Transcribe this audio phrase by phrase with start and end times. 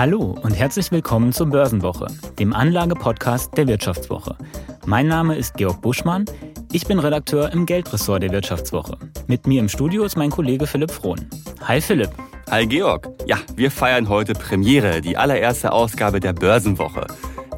[0.00, 2.06] Hallo und herzlich willkommen zur Börsenwoche,
[2.38, 4.34] dem Anlagepodcast der Wirtschaftswoche.
[4.86, 6.24] Mein Name ist Georg Buschmann.
[6.72, 8.96] Ich bin Redakteur im Geldressort der Wirtschaftswoche.
[9.26, 11.28] Mit mir im Studio ist mein Kollege Philipp Frohn.
[11.68, 12.08] Hi Philipp.
[12.50, 13.10] Hi Georg.
[13.26, 17.06] Ja, wir feiern heute Premiere, die allererste Ausgabe der Börsenwoche.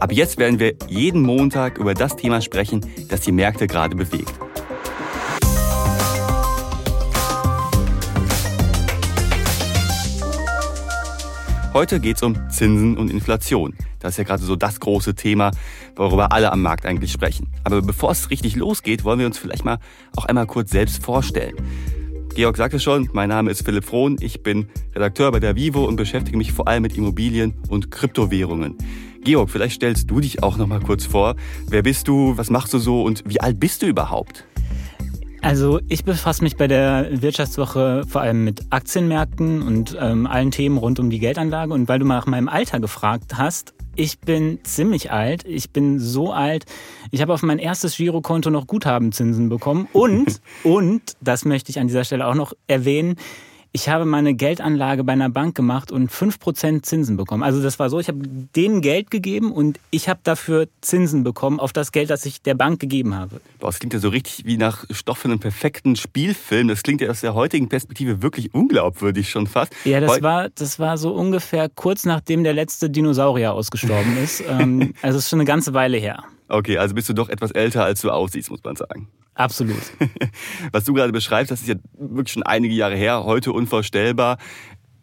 [0.00, 4.34] Ab jetzt werden wir jeden Montag über das Thema sprechen, das die Märkte gerade bewegt.
[11.74, 13.72] Heute geht es um Zinsen und Inflation.
[13.98, 15.52] Das ist ja gerade so das große Thema,
[15.96, 17.48] worüber alle am Markt eigentlich sprechen.
[17.64, 19.78] Aber bevor es richtig losgeht, wollen wir uns vielleicht mal
[20.14, 21.56] auch einmal kurz selbst vorstellen.
[22.34, 25.96] Georg sagte schon, mein Name ist Philipp Frohn, ich bin Redakteur bei der Vivo und
[25.96, 28.76] beschäftige mich vor allem mit Immobilien und Kryptowährungen.
[29.24, 31.36] Georg, vielleicht stellst du dich auch noch mal kurz vor.
[31.68, 34.44] Wer bist du, was machst du so und wie alt bist du überhaupt?
[35.42, 40.78] Also ich befasse mich bei der Wirtschaftswoche vor allem mit Aktienmärkten und ähm, allen Themen
[40.78, 41.74] rund um die Geldanlage.
[41.74, 45.44] Und weil du mal nach meinem Alter gefragt hast, ich bin ziemlich alt.
[45.44, 46.64] Ich bin so alt.
[47.10, 49.88] Ich habe auf mein erstes Girokonto noch Guthabenzinsen bekommen.
[49.92, 53.16] Und, und, das möchte ich an dieser Stelle auch noch erwähnen,
[53.72, 57.42] ich habe meine Geldanlage bei einer Bank gemacht und 5% Zinsen bekommen.
[57.42, 58.20] Also das war so, ich habe
[58.54, 62.54] denen Geld gegeben und ich habe dafür Zinsen bekommen auf das Geld, das ich der
[62.54, 63.40] Bank gegeben habe.
[63.58, 66.68] Boah, das klingt ja so richtig wie nach Stoff für einen perfekten Spielfilm.
[66.68, 69.72] Das klingt ja aus der heutigen Perspektive wirklich unglaubwürdig schon fast.
[69.84, 74.42] Ja, das, war, das war so ungefähr kurz nachdem der letzte Dinosaurier ausgestorben ist.
[74.46, 76.24] Ähm, also es ist schon eine ganze Weile her.
[76.48, 79.08] Okay, also bist du doch etwas älter, als du aussiehst, muss man sagen.
[79.34, 79.82] Absolut.
[80.72, 84.38] Was du gerade beschreibst, das ist ja wirklich schon einige Jahre her, heute unvorstellbar.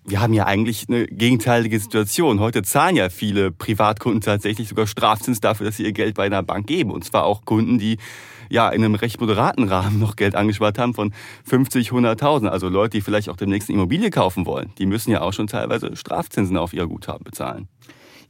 [0.05, 2.39] Wir haben ja eigentlich eine gegenteilige Situation.
[2.39, 6.41] Heute zahlen ja viele Privatkunden tatsächlich sogar Strafzins dafür, dass sie ihr Geld bei einer
[6.41, 6.91] Bank geben.
[6.91, 7.97] Und zwar auch Kunden, die
[8.49, 11.13] ja in einem recht moderaten Rahmen noch Geld angespart haben von
[11.45, 12.47] 50, 100.000.
[12.47, 14.71] Also Leute, die vielleicht auch demnächst eine Immobilie kaufen wollen.
[14.79, 17.67] Die müssen ja auch schon teilweise Strafzinsen auf ihr Guthaben bezahlen.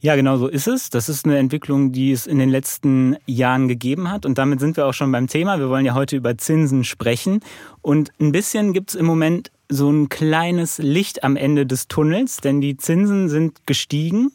[0.02, 0.88] Ja, genau so ist es.
[0.88, 4.24] Das ist eine Entwicklung, die es in den letzten Jahren gegeben hat.
[4.24, 5.58] Und damit sind wir auch schon beim Thema.
[5.58, 7.40] Wir wollen ja heute über Zinsen sprechen.
[7.82, 12.38] Und ein bisschen gibt es im Moment so ein kleines Licht am Ende des Tunnels,
[12.38, 14.32] denn die Zinsen sind gestiegen,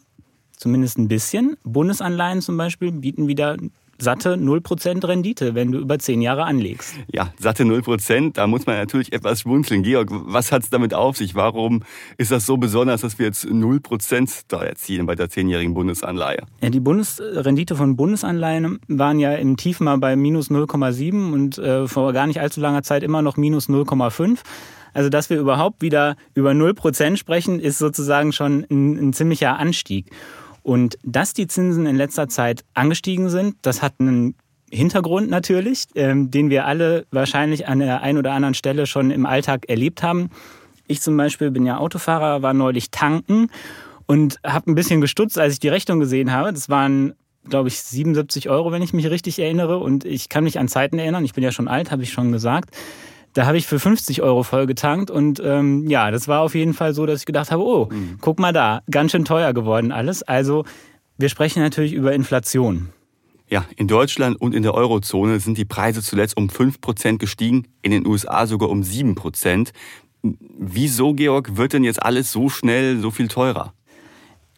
[0.56, 1.56] zumindest ein bisschen.
[1.64, 3.56] Bundesanleihen zum Beispiel bieten wieder
[3.98, 6.94] satte 0% Rendite, wenn du über 10 Jahre anlegst.
[7.12, 9.82] Ja, satte 0%, da muss man natürlich etwas schmunzeln.
[9.82, 11.34] Georg, was hat es damit auf sich?
[11.34, 11.82] Warum
[12.18, 16.42] ist das so besonders, dass wir jetzt 0% da erzielen bei der 10-jährigen Bundesanleihe?
[16.60, 21.86] Ja, die Bundesrendite von Bundesanleihen waren ja im Tief mal bei minus 0,7 und äh,
[21.86, 24.38] vor gar nicht allzu langer Zeit immer noch minus 0,5.
[24.96, 30.10] Also, dass wir überhaupt wieder über 0% sprechen, ist sozusagen schon ein, ein ziemlicher Anstieg.
[30.66, 34.34] Und dass die Zinsen in letzter Zeit angestiegen sind, das hat einen
[34.68, 39.26] Hintergrund natürlich, ähm, den wir alle wahrscheinlich an der einen oder anderen Stelle schon im
[39.26, 40.28] Alltag erlebt haben.
[40.88, 43.46] Ich zum Beispiel bin ja Autofahrer, war neulich tanken
[44.06, 46.52] und habe ein bisschen gestutzt, als ich die Rechnung gesehen habe.
[46.52, 47.14] Das waren,
[47.48, 49.78] glaube ich, 77 Euro, wenn ich mich richtig erinnere.
[49.78, 52.32] Und ich kann mich an Zeiten erinnern, ich bin ja schon alt, habe ich schon
[52.32, 52.76] gesagt.
[53.36, 56.72] Da habe ich für 50 Euro voll getankt und ähm, ja, das war auf jeden
[56.72, 58.16] Fall so, dass ich gedacht habe, oh, mhm.
[58.22, 60.22] guck mal da, ganz schön teuer geworden alles.
[60.22, 60.64] Also
[61.18, 62.88] wir sprechen natürlich über Inflation.
[63.50, 67.90] Ja, in Deutschland und in der Eurozone sind die Preise zuletzt um 5% gestiegen, in
[67.90, 69.68] den USA sogar um 7%.
[70.22, 73.74] Wieso, Georg, wird denn jetzt alles so schnell so viel teurer?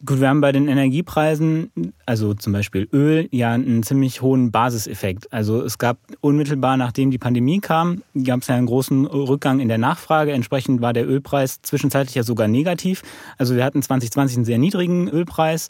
[0.06, 1.72] Gut, wir haben bei den Energiepreisen,
[2.06, 5.32] also zum Beispiel Öl, ja einen ziemlich hohen Basiseffekt.
[5.32, 9.66] Also es gab unmittelbar nachdem die Pandemie kam, gab es ja einen großen Rückgang in
[9.66, 10.30] der Nachfrage.
[10.30, 13.02] Entsprechend war der Ölpreis zwischenzeitlich ja sogar negativ.
[13.38, 15.68] Also wir hatten 2020 einen sehr niedrigen Ölpreis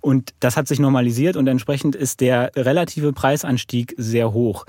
[0.00, 4.66] und das hat sich normalisiert und entsprechend ist der relative Preisanstieg sehr hoch.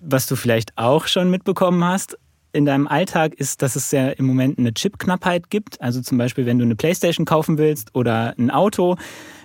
[0.00, 2.16] Was du vielleicht auch schon mitbekommen hast,
[2.52, 5.80] in deinem Alltag ist, dass es ja im Moment eine Chipknappheit gibt.
[5.80, 8.96] Also zum Beispiel, wenn du eine Playstation kaufen willst oder ein Auto,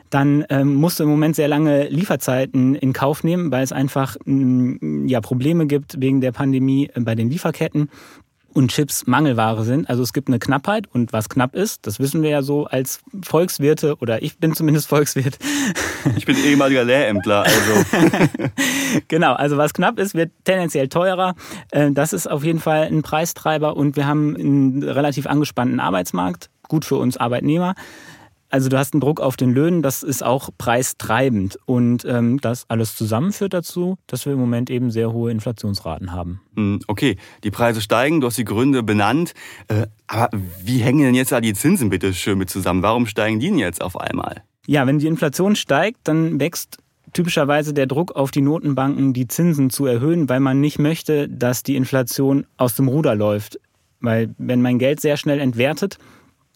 [0.09, 4.16] dann ähm, musst du im Moment sehr lange Lieferzeiten in Kauf nehmen, weil es einfach
[4.25, 7.90] ähm, ja, Probleme gibt wegen der Pandemie bei den Lieferketten
[8.57, 9.88] und Chips Mangelware sind.
[9.88, 13.02] Also es gibt eine Knappheit und was knapp ist, das wissen wir ja so als
[13.23, 15.37] Volkswirte oder ich bin zumindest Volkswirt.
[16.16, 17.85] Ich bin ehemaliger Lehrämtler, also.
[19.08, 21.35] genau, also was knapp ist, wird tendenziell teurer.
[21.72, 26.49] Äh, das ist auf jeden Fall ein Preistreiber und wir haben einen relativ angespannten Arbeitsmarkt,
[26.67, 27.76] gut für uns Arbeitnehmer.
[28.49, 31.58] Also du hast einen Druck auf den Löhnen, das ist auch preistreibend.
[31.66, 36.14] Und ähm, das alles zusammen führt dazu, dass wir im Moment eben sehr hohe Inflationsraten
[36.14, 36.41] haben.
[36.55, 39.34] Hm, okay, die Preise steigen, du hast die Gründe benannt.
[39.67, 40.29] Äh, aber
[40.64, 42.84] wie hängen denn jetzt da die Zinsen bitte schön mit zusammen?
[42.84, 44.44] Warum steigen die denn jetzt auf einmal?
[44.66, 46.78] Ja, wenn die Inflation steigt, dann wächst
[47.14, 51.64] typischerweise der Druck auf die Notenbanken, die Zinsen zu erhöhen, weil man nicht möchte, dass
[51.64, 53.59] die Inflation aus dem Ruder läuft.
[53.99, 55.97] Weil wenn mein Geld sehr schnell entwertet,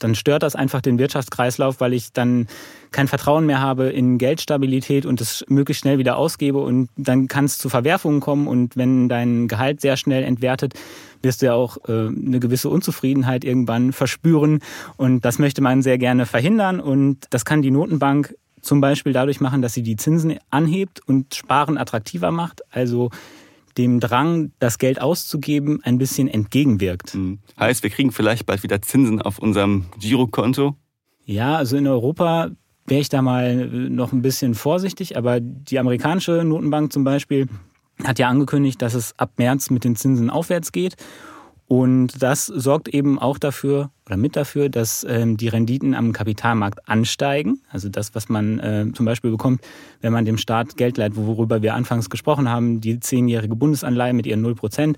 [0.04, 2.48] dann stört das einfach den Wirtschaftskreislauf, weil ich dann
[2.92, 7.46] kein Vertrauen mehr habe in Geldstabilität und es möglichst schnell wieder ausgebe und dann kann
[7.46, 10.74] es zu Verwerfungen kommen und wenn dein Gehalt sehr schnell entwertet,
[11.22, 14.60] wirst du ja auch äh, eine gewisse Unzufriedenheit irgendwann verspüren
[14.98, 19.42] und das möchte man sehr gerne verhindern und das kann die Notenbank zum Beispiel dadurch
[19.42, 22.62] machen, dass sie die Zinsen anhebt und Sparen attraktiver macht.
[22.72, 23.10] Also
[23.78, 27.16] dem Drang, das Geld auszugeben, ein bisschen entgegenwirkt.
[27.16, 27.40] Mhm.
[27.60, 30.76] Heißt, wir kriegen vielleicht bald wieder Zinsen auf unserem Girokonto?
[31.26, 32.52] Ja, also in Europa
[32.86, 37.48] wäre ich da mal noch ein bisschen vorsichtig, aber die amerikanische Notenbank zum Beispiel
[38.04, 40.96] hat ja angekündigt, dass es ab März mit den Zinsen aufwärts geht.
[41.72, 46.90] Und das sorgt eben auch dafür oder mit dafür, dass ähm, die Renditen am Kapitalmarkt
[46.90, 47.62] ansteigen.
[47.70, 49.62] Also das, was man äh, zum Beispiel bekommt,
[50.02, 54.28] wenn man dem Staat Geld leiht, worüber wir anfangs gesprochen haben, die zehnjährige Bundesanleihe mit
[54.28, 54.98] ihren 0 Prozent.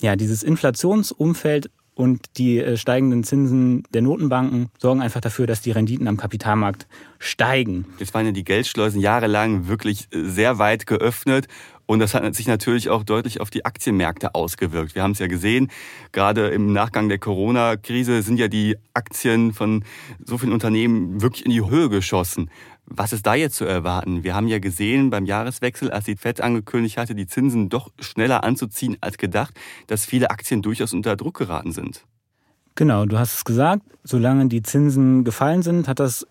[0.00, 5.70] Ja, dieses Inflationsumfeld und die äh, steigenden Zinsen der Notenbanken sorgen einfach dafür, dass die
[5.72, 6.86] Renditen am Kapitalmarkt
[7.18, 7.86] steigen.
[7.98, 11.48] Jetzt waren ja die Geldschleusen jahrelang wirklich äh, sehr weit geöffnet
[11.86, 14.94] und das hat sich natürlich auch deutlich auf die Aktienmärkte ausgewirkt.
[14.94, 15.70] Wir haben es ja gesehen,
[16.12, 19.84] gerade im Nachgang der Corona-Krise sind ja die Aktien von
[20.22, 22.50] so vielen Unternehmen wirklich in die Höhe geschossen.
[22.86, 24.22] Was ist da jetzt zu erwarten?
[24.22, 28.44] Wir haben ja gesehen beim Jahreswechsel, als die FED angekündigt hatte, die Zinsen doch schneller
[28.44, 29.54] anzuziehen als gedacht,
[29.88, 32.04] dass viele Aktien durchaus unter Druck geraten sind.
[32.76, 36.26] Genau, du hast es gesagt, solange die Zinsen gefallen sind, hat das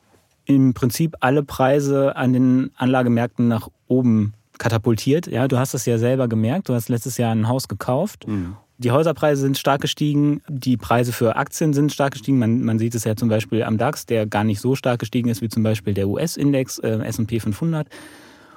[0.45, 5.27] im Prinzip alle Preise an den Anlagemärkten nach oben katapultiert.
[5.27, 6.69] Ja, du hast es ja selber gemerkt.
[6.69, 8.27] Du hast letztes Jahr ein Haus gekauft.
[8.27, 8.55] Mhm.
[8.77, 12.39] Die Häuserpreise sind stark gestiegen, die Preise für Aktien sind stark gestiegen.
[12.39, 15.29] Man, man sieht es ja zum Beispiel am DAX, der gar nicht so stark gestiegen
[15.29, 17.87] ist wie zum Beispiel der US-Index, äh, S&P 500.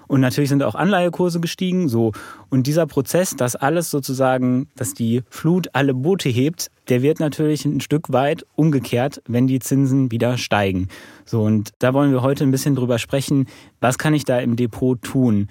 [0.08, 1.88] Und natürlich sind auch Anleihekurse gestiegen.
[1.88, 2.12] So.
[2.48, 7.64] Und dieser Prozess, dass alles sozusagen, dass die Flut alle Boote hebt, der wird natürlich
[7.64, 10.88] ein Stück weit umgekehrt, wenn die Zinsen wieder steigen.
[11.26, 11.42] So.
[11.42, 13.46] Und da wollen wir heute ein bisschen drüber sprechen.
[13.80, 15.48] Was kann ich da im Depot tun?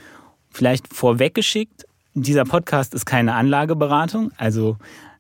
[0.50, 1.86] Vielleicht vorweggeschickt,
[2.24, 4.78] dieser Podcast ist keine Anlageberatung, also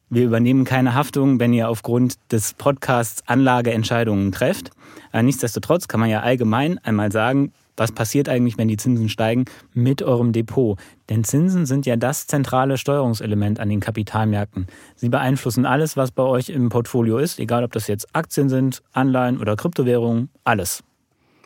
[0.10, 4.72] wir übernehmen keine Haftung, wenn ihr aufgrund des Podcasts Anlageentscheidungen trefft.
[5.12, 9.46] Aber nichtsdestotrotz kann man ja allgemein einmal sagen, was passiert eigentlich, wenn die Zinsen steigen
[9.74, 10.80] mit eurem Depot?
[11.10, 14.66] Denn Zinsen sind ja das zentrale Steuerungselement an den Kapitalmärkten.
[14.96, 18.82] Sie beeinflussen alles, was bei euch im Portfolio ist, egal ob das jetzt Aktien sind,
[18.94, 20.84] Anleihen oder Kryptowährungen, alles.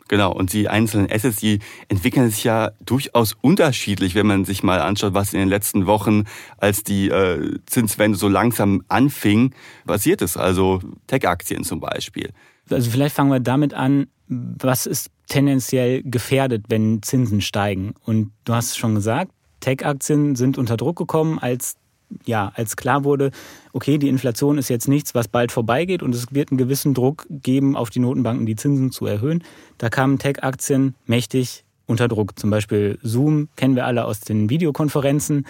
[0.08, 4.80] Genau, und die einzelnen Assets, die entwickeln sich ja durchaus unterschiedlich, wenn man sich mal
[4.80, 6.24] anschaut, was in den letzten Wochen,
[6.58, 9.54] als die äh, Zinswende so langsam anfing,
[9.86, 10.36] passiert ist.
[10.36, 12.30] Also Tech-Aktien zum Beispiel.
[12.70, 17.94] Also vielleicht fangen wir damit an, was ist tendenziell gefährdet, wenn Zinsen steigen?
[18.04, 21.76] Und du hast es schon gesagt, Tech-Aktien sind unter Druck gekommen, als
[22.24, 23.30] ja, als klar wurde,
[23.72, 27.26] okay, die Inflation ist jetzt nichts, was bald vorbeigeht und es wird einen gewissen Druck
[27.30, 29.42] geben, auf die Notenbanken die Zinsen zu erhöhen,
[29.78, 32.38] da kamen Tech-Aktien mächtig unter Druck.
[32.38, 35.46] Zum Beispiel Zoom kennen wir alle aus den Videokonferenzen.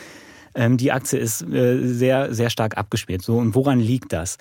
[0.54, 3.22] Ähm, die Aktie ist äh, sehr, sehr stark abgespielt.
[3.22, 4.38] So, und woran liegt das?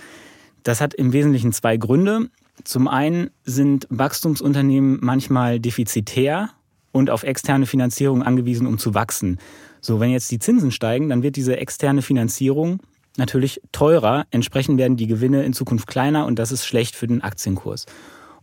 [0.64, 2.30] Das hat im Wesentlichen zwei Gründe.
[2.64, 6.50] Zum einen sind Wachstumsunternehmen manchmal defizitär
[6.92, 9.40] und auf externe Finanzierung angewiesen, um zu wachsen.
[9.82, 12.80] So, wenn jetzt die Zinsen steigen, dann wird diese externe Finanzierung
[13.18, 14.26] natürlich teurer.
[14.32, 17.88] Entsprechend werden die Gewinne in Zukunft kleiner und das ist schlecht für den Aktienkurs.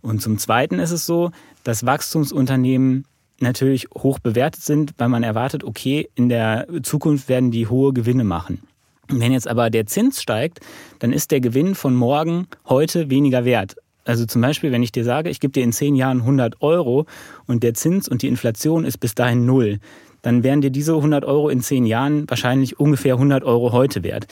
[0.01, 1.31] Und zum Zweiten ist es so,
[1.65, 3.05] dass Wachstumsunternehmen
[3.41, 8.25] natürlich hoch bewertet sind, weil man erwartet, okay, in der Zukunft werden die hohe Gewinne
[8.25, 8.63] machen.
[9.09, 10.61] Wenn jetzt aber der Zins steigt,
[10.99, 13.77] dann ist der Gewinn von morgen heute weniger wert.
[14.05, 17.07] Also zum Beispiel, wenn ich dir sage, ich gebe dir in zehn Jahren 100 Euro
[17.47, 19.81] und der Zins und die Inflation ist bis dahin null,
[20.23, 24.27] dann wären dir diese 100 Euro in zehn Jahren wahrscheinlich ungefähr 100 Euro heute wert.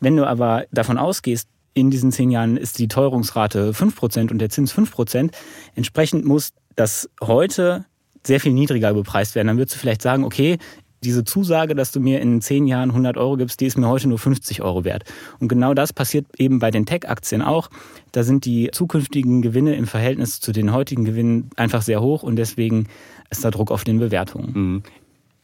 [0.00, 4.50] Wenn du aber davon ausgehst, in diesen zehn Jahren ist die Teuerungsrate 5% und der
[4.50, 5.30] Zins 5%,
[5.74, 7.84] entsprechend muss das heute
[8.26, 9.48] sehr viel niedriger bepreist werden.
[9.48, 10.58] Dann würdest du vielleicht sagen, okay,
[11.04, 14.08] diese Zusage, dass du mir in zehn Jahren 100 Euro gibst, die ist mir heute
[14.08, 15.04] nur 50 Euro wert.
[15.38, 17.70] Und genau das passiert eben bei den Tech-Aktien auch.
[18.12, 22.36] Da sind die zukünftigen Gewinne im Verhältnis zu den heutigen Gewinnen einfach sehr hoch und
[22.36, 22.88] deswegen
[23.30, 24.82] ist da Druck auf den Bewertungen.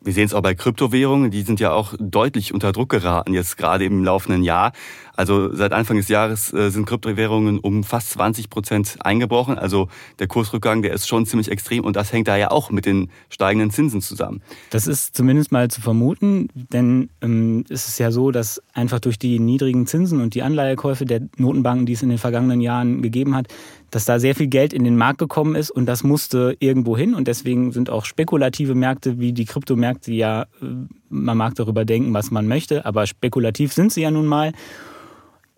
[0.05, 3.57] Wir sehen es auch bei Kryptowährungen, die sind ja auch deutlich unter Druck geraten, jetzt
[3.57, 4.73] gerade im laufenden Jahr.
[5.17, 9.59] Also seit Anfang des Jahres äh, sind Kryptowährungen um fast 20 Prozent eingebrochen.
[9.59, 12.87] Also der Kursrückgang, der ist schon ziemlich extrem und das hängt da ja auch mit
[12.87, 14.43] den steigenden Zinsen zusammen.
[14.71, 19.19] Das ist zumindest mal zu vermuten, denn ähm, es ist ja so, dass einfach durch
[19.19, 23.35] die niedrigen Zinsen und die Anleihekäufe der Notenbanken, die es in den vergangenen Jahren gegeben
[23.35, 23.47] hat,
[23.91, 27.15] dass da sehr viel Geld in den Markt gekommen ist und das musste irgendwo hin
[27.15, 30.67] und deswegen sind auch spekulative Märkte wie die Kryptomärkte ja, äh,
[31.09, 34.53] man mag darüber denken, was man möchte, aber spekulativ sind sie ja nun mal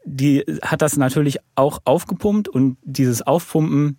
[0.06, 3.98] die hat das natürlich auch aufgepumpt und dieses Aufpumpen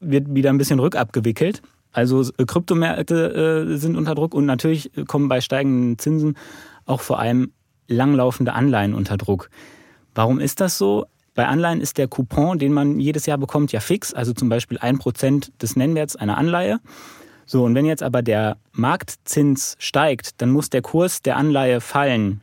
[0.00, 1.62] wird wieder ein bisschen rückabgewickelt.
[1.92, 6.36] Also äh, Kryptomärkte äh, sind unter Druck und natürlich kommen bei steigenden Zinsen
[6.84, 7.52] auch vor allem
[7.88, 9.48] langlaufende Anleihen unter Druck.
[10.14, 11.06] Warum ist das so?
[11.34, 14.78] Bei Anleihen ist der Coupon, den man jedes Jahr bekommt, ja fix, also zum Beispiel
[14.78, 16.80] ein Prozent des Nennwerts einer Anleihe.
[17.46, 22.40] So, und wenn jetzt aber der Marktzins steigt, dann muss der Kurs der Anleihe fallen,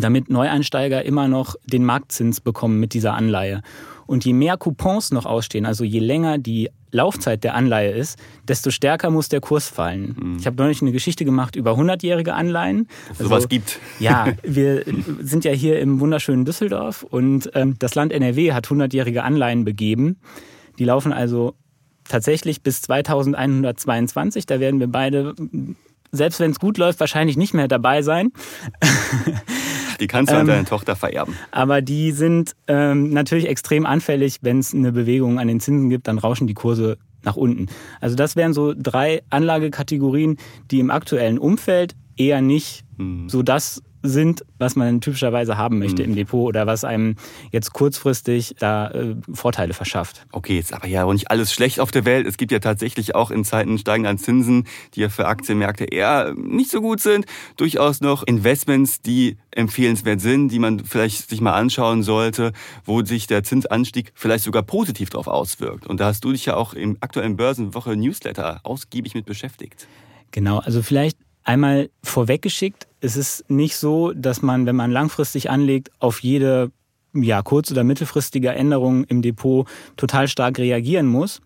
[0.00, 3.62] damit Neueinsteiger immer noch den Marktzins bekommen mit dieser Anleihe.
[4.06, 8.70] Und je mehr Coupons noch ausstehen, also je länger die Laufzeit der Anleihe ist, desto
[8.70, 10.16] stärker muss der Kurs fallen.
[10.18, 10.36] Mhm.
[10.38, 12.88] Ich habe neulich eine Geschichte gemacht über 100-jährige Anleihen.
[13.10, 13.80] Also, sowas gibt.
[13.98, 14.84] Ja, wir
[15.20, 20.18] sind ja hier im wunderschönen Düsseldorf und ähm, das Land NRW hat 100-jährige Anleihen begeben.
[20.78, 21.54] Die laufen also
[22.04, 24.46] tatsächlich bis 2122.
[24.46, 25.34] Da werden wir beide,
[26.16, 28.32] selbst wenn es gut läuft, wahrscheinlich nicht mehr dabei sein.
[30.00, 31.36] Die kannst du an ähm, deine Tochter vererben.
[31.52, 36.08] Aber die sind ähm, natürlich extrem anfällig, wenn es eine Bewegung an den Zinsen gibt,
[36.08, 37.68] dann rauschen die Kurse nach unten.
[38.00, 40.36] Also das wären so drei Anlagekategorien,
[40.70, 43.28] die im aktuellen Umfeld eher nicht hm.
[43.28, 46.10] so das sind, was man typischerweise haben möchte mhm.
[46.10, 47.16] im Depot oder was einem
[47.50, 50.26] jetzt kurzfristig da äh, Vorteile verschafft.
[50.30, 52.26] Okay, jetzt aber ja auch nicht alles schlecht auf der Welt.
[52.26, 56.70] Es gibt ja tatsächlich auch in Zeiten steigender Zinsen, die ja für Aktienmärkte eher nicht
[56.70, 57.24] so gut sind,
[57.56, 62.52] durchaus noch Investments, die empfehlenswert sind, die man vielleicht sich mal anschauen sollte,
[62.84, 65.86] wo sich der Zinsanstieg vielleicht sogar positiv darauf auswirkt.
[65.86, 69.88] Und da hast du dich ja auch im aktuellen Börsenwoche Newsletter ausgiebig mit beschäftigt.
[70.30, 75.90] Genau, also vielleicht Einmal vorweggeschickt, es ist nicht so, dass man, wenn man langfristig anlegt,
[75.98, 76.72] auf jede
[77.12, 81.40] ja, kurz- oder mittelfristige Änderung im Depot total stark reagieren muss.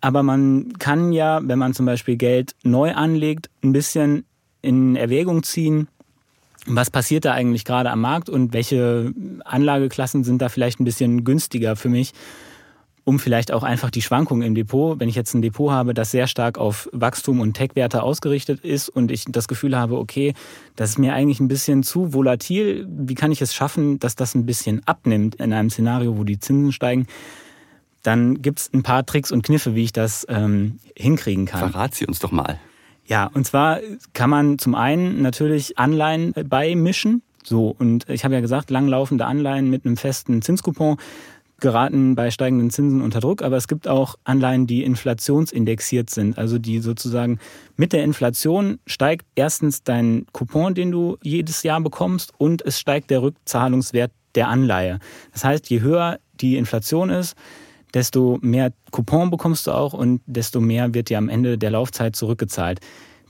[0.00, 4.24] Aber man kann ja, wenn man zum Beispiel Geld neu anlegt, ein bisschen
[4.62, 5.88] in Erwägung ziehen,
[6.66, 9.12] was passiert da eigentlich gerade am Markt und welche
[9.44, 12.12] Anlageklassen sind da vielleicht ein bisschen günstiger für mich
[13.04, 16.10] um vielleicht auch einfach die Schwankungen im Depot, wenn ich jetzt ein Depot habe, das
[16.10, 20.34] sehr stark auf Wachstum und Tech-Werte ausgerichtet ist und ich das Gefühl habe, okay,
[20.76, 24.34] das ist mir eigentlich ein bisschen zu volatil, wie kann ich es schaffen, dass das
[24.34, 27.06] ein bisschen abnimmt in einem Szenario, wo die Zinsen steigen?
[28.02, 31.70] Dann gibt es ein paar Tricks und Kniffe, wie ich das ähm, hinkriegen kann.
[31.70, 32.58] Verrat sie uns doch mal.
[33.06, 33.80] Ja, und zwar
[34.14, 37.22] kann man zum einen natürlich Anleihen beimischen.
[37.42, 40.96] So, und ich habe ja gesagt, langlaufende Anleihen mit einem festen Zinscoupon
[41.60, 46.58] geraten bei steigenden Zinsen unter Druck, aber es gibt auch Anleihen, die inflationsindexiert sind, also
[46.58, 47.38] die sozusagen
[47.76, 53.10] mit der Inflation steigt erstens dein Coupon, den du jedes Jahr bekommst und es steigt
[53.10, 54.98] der Rückzahlungswert der Anleihe.
[55.32, 57.36] Das heißt, je höher die Inflation ist,
[57.94, 62.16] desto mehr Coupon bekommst du auch und desto mehr wird dir am Ende der Laufzeit
[62.16, 62.80] zurückgezahlt.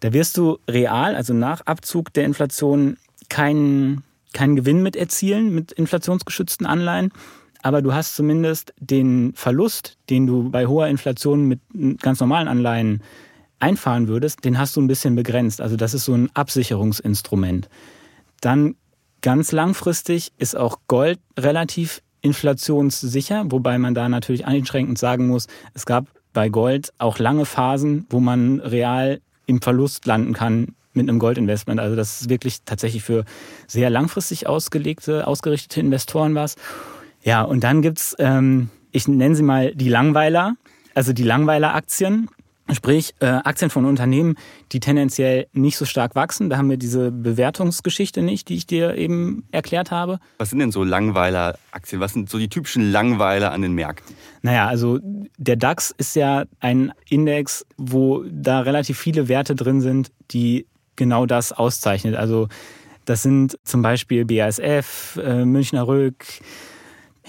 [0.00, 2.96] Da wirst du real, also nach Abzug der Inflation,
[3.28, 7.12] keinen keinen Gewinn mit erzielen mit inflationsgeschützten Anleihen
[7.62, 11.60] aber du hast zumindest den Verlust, den du bei hoher Inflation mit
[12.00, 13.02] ganz normalen Anleihen
[13.58, 15.60] einfahren würdest, den hast du ein bisschen begrenzt.
[15.60, 17.68] Also das ist so ein Absicherungsinstrument.
[18.40, 18.74] Dann
[19.20, 25.86] ganz langfristig ist auch Gold relativ inflationssicher, wobei man da natürlich einschränkend sagen muss, es
[25.86, 31.18] gab bei Gold auch lange Phasen, wo man real im Verlust landen kann mit einem
[31.18, 31.80] Goldinvestment.
[31.80, 33.24] Also das ist wirklich tatsächlich für
[33.66, 36.56] sehr langfristig ausgelegte, ausgerichtete Investoren was.
[37.22, 40.54] Ja, und dann gibt's, ähm, ich nenne sie mal die Langweiler,
[40.94, 42.28] also die Langweiler-Aktien.
[42.72, 44.36] Sprich, äh, Aktien von Unternehmen,
[44.70, 46.50] die tendenziell nicht so stark wachsen.
[46.50, 50.20] Da haben wir diese Bewertungsgeschichte nicht, die ich dir eben erklärt habe.
[50.38, 52.00] Was sind denn so Langweiler-Aktien?
[52.00, 54.14] Was sind so die typischen Langweiler an den Märkten?
[54.42, 55.00] Naja, also
[55.36, 61.26] der DAX ist ja ein Index, wo da relativ viele Werte drin sind, die genau
[61.26, 62.14] das auszeichnet.
[62.14, 62.48] Also
[63.04, 66.24] das sind zum Beispiel BASF, äh, Münchner Rück,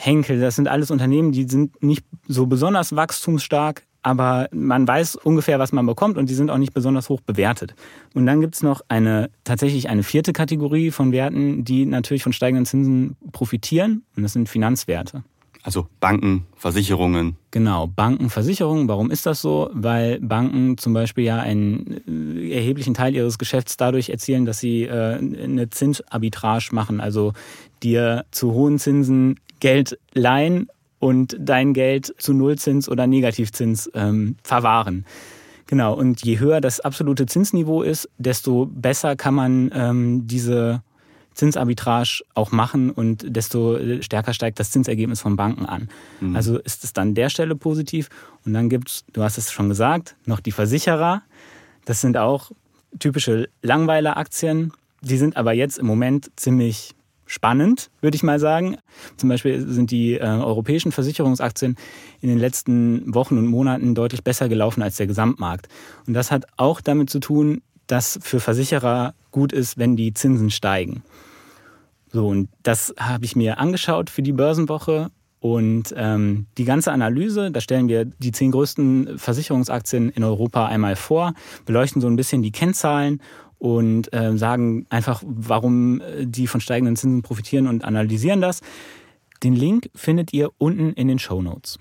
[0.04, 5.60] Henkel, das sind alles Unternehmen, die sind nicht so besonders wachstumsstark, aber man weiß ungefähr,
[5.60, 7.76] was man bekommt und die sind auch nicht besonders hoch bewertet.
[8.16, 12.34] Und dann gibt es noch eine tatsächlich eine vierte Kategorie von Werten, die natürlich von
[12.34, 15.24] steigenden Zinsen profitieren und das sind Finanzwerte.
[15.64, 17.36] Also Banken, Versicherungen.
[17.52, 18.88] Genau, Banken, Versicherungen.
[18.88, 19.70] Warum ist das so?
[19.74, 24.84] Weil Banken zum Beispiel ja einen äh, erheblichen Teil ihres Geschäfts dadurch erzielen, dass sie
[24.84, 27.34] äh, eine Zinsarbitrage machen, also
[27.84, 30.68] dir zu hohen Zinsen Geld leihen
[31.00, 35.06] und dein Geld zu Nullzins oder Negativzins ähm, verwahren.
[35.68, 40.84] Genau, und je höher das absolute Zinsniveau ist, desto besser kann man ähm, diese
[41.42, 45.90] Zinsarbitrage auch machen und desto stärker steigt das Zinsergebnis von Banken an.
[46.20, 46.36] Mhm.
[46.36, 48.10] Also ist es dann der Stelle positiv.
[48.46, 51.24] Und dann gibt es, du hast es schon gesagt, noch die Versicherer.
[51.86, 52.52] Das sind auch
[53.00, 54.72] typische Langweiler-Aktien.
[55.02, 56.94] Die sind aber jetzt im Moment ziemlich
[57.26, 58.78] spannend, würde ich mal sagen.
[59.18, 61.76] Zum Beispiel sind die äh, europäischen Versicherungsaktien
[62.20, 65.70] in den letzten Wochen und Monaten deutlich besser gelaufen als der Gesamtmarkt.
[66.06, 70.52] Und das hat auch damit zu tun, dass für Versicherer gut ist, wenn die Zinsen
[70.52, 71.02] steigen.
[72.12, 75.12] So, und das habe ich mir angeschaut für die Börsenwoche.
[75.40, 80.96] Und ähm, die ganze Analyse, da stellen wir die zehn größten Versicherungsaktien in Europa einmal
[80.96, 81.34] vor,
[81.66, 83.22] beleuchten so ein bisschen die Kennzahlen
[83.58, 88.62] und äh, sagen einfach, warum äh, die von steigenden Zinsen profitieren und analysieren das.
[89.42, 91.80] Den Link findet ihr unten in den Show Notes.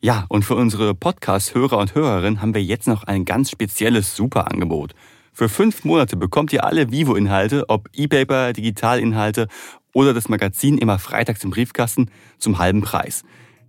[0.00, 4.94] Ja, und für unsere Podcast-Hörer und Hörerinnen haben wir jetzt noch ein ganz spezielles Superangebot.
[5.32, 9.48] Für fünf Monate bekommt ihr alle Vivo-Inhalte, ob E-Paper, Digitalinhalte
[9.94, 13.22] oder das Magazin immer freitags im Briefkasten zum halben Preis.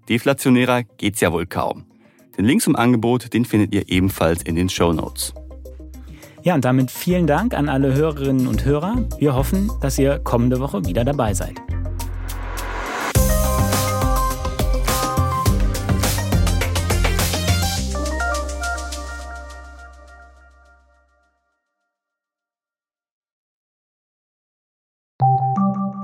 [0.09, 1.85] Deflationärer geht's ja wohl kaum.
[2.37, 5.33] Den Link zum Angebot, den findet ihr ebenfalls in den Show Notes.
[6.41, 9.07] Ja, und damit vielen Dank an alle Hörerinnen und Hörer.
[9.17, 11.55] Wir hoffen, dass ihr kommende Woche wieder dabei seid.